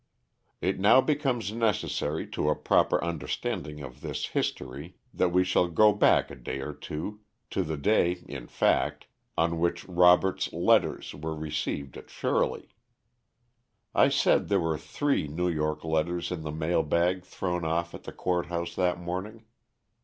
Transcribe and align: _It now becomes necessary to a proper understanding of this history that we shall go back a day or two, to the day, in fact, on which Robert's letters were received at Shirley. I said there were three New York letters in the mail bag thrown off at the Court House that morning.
_It 0.67 0.79
now 0.79 0.99
becomes 0.99 1.51
necessary 1.51 2.25
to 2.31 2.49
a 2.49 2.55
proper 2.55 3.03
understanding 3.03 3.81
of 3.81 4.01
this 4.01 4.29
history 4.29 4.95
that 5.13 5.29
we 5.29 5.43
shall 5.43 5.67
go 5.67 5.93
back 5.93 6.31
a 6.31 6.35
day 6.35 6.59
or 6.59 6.73
two, 6.73 7.19
to 7.51 7.61
the 7.61 7.77
day, 7.77 8.13
in 8.27 8.47
fact, 8.47 9.05
on 9.37 9.59
which 9.59 9.85
Robert's 9.87 10.51
letters 10.51 11.13
were 11.13 11.35
received 11.35 11.97
at 11.97 12.09
Shirley. 12.09 12.69
I 13.93 14.09
said 14.09 14.49
there 14.49 14.59
were 14.59 14.79
three 14.79 15.27
New 15.27 15.49
York 15.49 15.83
letters 15.83 16.31
in 16.31 16.41
the 16.41 16.51
mail 16.51 16.81
bag 16.81 17.23
thrown 17.23 17.63
off 17.63 17.93
at 17.93 18.01
the 18.05 18.11
Court 18.11 18.47
House 18.47 18.73
that 18.73 18.99
morning. 18.99 19.45